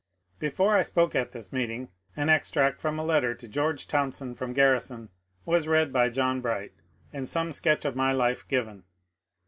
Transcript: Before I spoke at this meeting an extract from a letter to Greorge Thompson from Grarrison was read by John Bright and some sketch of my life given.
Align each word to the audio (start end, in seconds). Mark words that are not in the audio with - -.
Before 0.39 0.75
I 0.75 0.81
spoke 0.81 1.13
at 1.13 1.29
this 1.29 1.53
meeting 1.53 1.89
an 2.15 2.27
extract 2.27 2.81
from 2.81 2.97
a 2.97 3.03
letter 3.03 3.35
to 3.35 3.47
Greorge 3.47 3.85
Thompson 3.87 4.33
from 4.33 4.51
Grarrison 4.51 5.09
was 5.45 5.67
read 5.67 5.93
by 5.93 6.09
John 6.09 6.41
Bright 6.41 6.73
and 7.13 7.29
some 7.29 7.51
sketch 7.53 7.85
of 7.85 7.95
my 7.95 8.11
life 8.11 8.47
given. 8.47 8.85